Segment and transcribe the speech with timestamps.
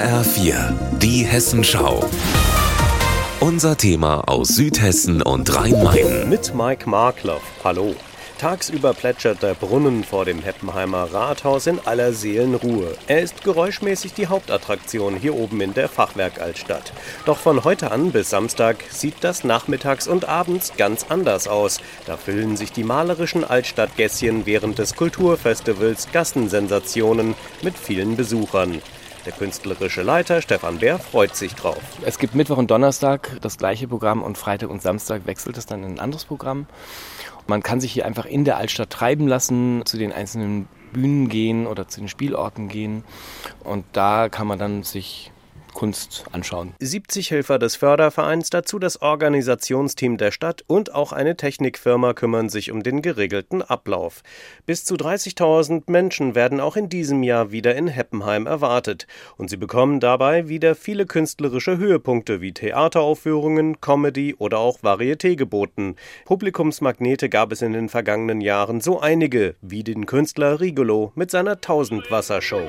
[0.00, 2.02] HR4, die Hessenschau.
[3.38, 6.26] Unser Thema aus Südhessen und Rhein-Main.
[6.26, 7.42] Mit Mike Markloff.
[7.62, 7.94] Hallo.
[8.38, 12.96] Tagsüber plätschert der Brunnen vor dem Heppenheimer Rathaus in aller Seelenruhe.
[13.08, 16.94] Er ist geräuschmäßig die Hauptattraktion hier oben in der Fachwerk-Altstadt.
[17.26, 21.78] Doch von heute an bis Samstag sieht das nachmittags und abends ganz anders aus.
[22.06, 28.80] Da füllen sich die malerischen Altstadtgässchen während des Kulturfestivals Gassensensationen mit vielen Besuchern.
[29.26, 31.82] Der künstlerische Leiter Stefan Bär freut sich drauf.
[32.06, 35.84] Es gibt Mittwoch und Donnerstag das gleiche Programm und Freitag und Samstag wechselt es dann
[35.84, 36.66] in ein anderes Programm.
[37.46, 41.66] Man kann sich hier einfach in der Altstadt treiben lassen, zu den einzelnen Bühnen gehen
[41.66, 43.04] oder zu den Spielorten gehen
[43.62, 45.32] und da kann man dann sich
[45.80, 46.74] Kunst anschauen.
[46.78, 52.70] 70 Helfer des Fördervereins, dazu das Organisationsteam der Stadt und auch eine Technikfirma kümmern sich
[52.70, 54.22] um den geregelten Ablauf.
[54.66, 59.06] Bis zu 30.000 Menschen werden auch in diesem Jahr wieder in Heppenheim erwartet
[59.38, 65.96] und sie bekommen dabei wieder viele künstlerische Höhepunkte wie Theateraufführungen, Comedy oder auch Varieté geboten.
[66.26, 71.62] Publikumsmagnete gab es in den vergangenen Jahren so einige, wie den Künstler Rigolo mit seiner
[71.62, 72.68] Tausendwassershow.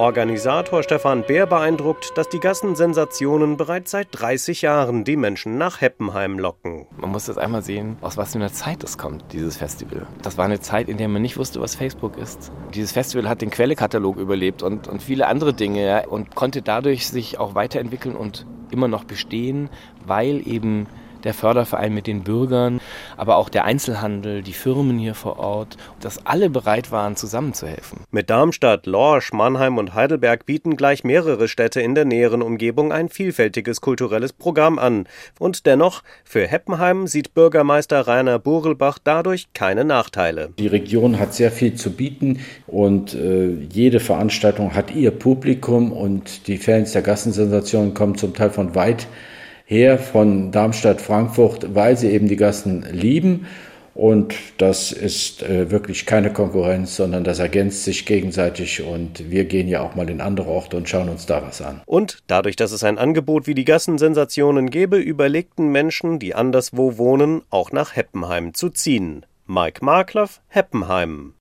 [0.00, 6.38] Organisator Stefan Bär beeindruckt, dass die Gassensensationen bereits seit 30 Jahren die Menschen nach Heppenheim
[6.38, 6.86] locken.
[6.96, 10.06] Man muss das einmal sehen, aus was für einer Zeit es kommt, dieses Festival.
[10.22, 12.50] Das war eine Zeit, in der man nicht wusste, was Facebook ist.
[12.72, 17.38] Dieses Festival hat den Quellekatalog überlebt und, und viele andere Dinge und konnte dadurch sich
[17.38, 19.68] auch weiterentwickeln und immer noch bestehen,
[20.06, 20.86] weil eben
[21.24, 22.80] der Förderverein mit den Bürgern,
[23.16, 28.00] aber auch der Einzelhandel, die Firmen hier vor Ort, dass alle bereit waren, zusammenzuhelfen.
[28.10, 33.08] Mit Darmstadt, Lorsch, Mannheim und Heidelberg bieten gleich mehrere Städte in der näheren Umgebung ein
[33.08, 35.06] vielfältiges kulturelles Programm an.
[35.38, 40.50] Und dennoch, für Heppenheim sieht Bürgermeister Rainer Burelbach dadurch keine Nachteile.
[40.58, 46.46] Die Region hat sehr viel zu bieten und äh, jede Veranstaltung hat ihr Publikum und
[46.46, 49.06] die Fans der Gassensensation kommen zum Teil von weit
[49.70, 53.46] her von Darmstadt, Frankfurt, weil sie eben die Gassen lieben.
[53.94, 58.82] Und das ist äh, wirklich keine Konkurrenz, sondern das ergänzt sich gegenseitig.
[58.82, 61.82] Und wir gehen ja auch mal in andere Orte und schauen uns da was an.
[61.86, 67.42] Und dadurch, dass es ein Angebot wie die Gassensensationen gäbe, überlegten Menschen, die anderswo wohnen,
[67.50, 69.24] auch nach Heppenheim zu ziehen.
[69.46, 71.34] Mike Markloff, Heppenheim.